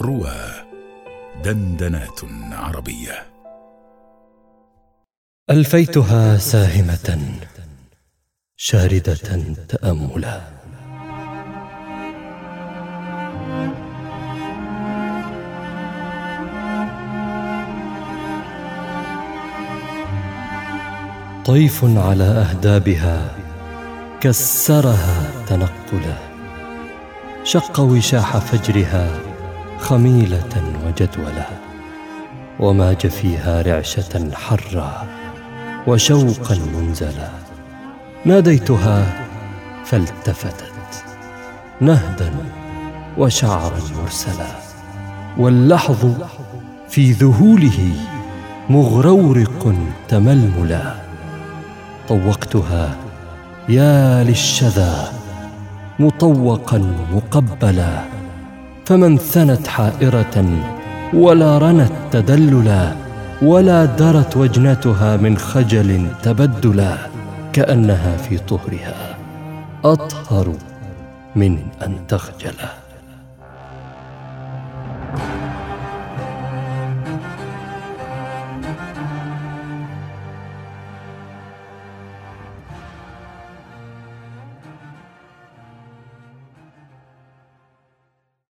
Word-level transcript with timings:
روى 0.00 0.36
دندنات 1.44 2.20
عربية. 2.52 3.26
ألفيتها 5.50 6.38
ساهمة 6.38 7.18
شاردة 8.56 9.14
تأملا. 9.68 10.40
طيف 21.44 21.84
على 21.84 22.24
أهدابها 22.24 23.36
كسرها 24.20 25.30
تنقلا. 25.46 26.16
شق 27.44 27.80
وشاح 27.80 28.38
فجرها 28.38 29.35
خميلة 29.78 30.62
وجدولا 30.86 31.46
وماج 32.60 33.06
فيها 33.06 33.62
رعشة 33.62 34.30
حرا 34.34 35.06
وشوقا 35.86 36.58
منزلا 36.74 37.28
ناديتها 38.24 39.26
فالتفتت 39.84 41.04
نهدا 41.80 42.32
وشعرا 43.18 43.80
مرسلا. 44.02 44.46
واللحظ 45.38 46.14
في 46.88 47.12
ذهوله 47.12 47.92
مغرورق 48.70 49.74
تململا. 50.08 50.94
طوقتها 52.08 52.96
يا 53.68 54.24
للشذا 54.24 55.12
مطوقا 55.98 56.78
مقبلا. 57.12 58.15
فمن 58.86 59.18
ثنت 59.18 59.66
حائرة 59.66 60.44
ولا 61.14 61.58
رنت 61.58 61.92
تدللا 62.12 62.92
ولا 63.42 63.84
درت 63.84 64.36
وجنتها 64.36 65.16
من 65.16 65.38
خجل 65.38 66.06
تبدلا 66.22 66.96
كأنها 67.52 68.16
في 68.16 68.38
طهرها 68.38 69.18
أطهر 69.84 70.52
من 71.36 71.58
أن 71.82 72.06
تخجلا 72.08 72.85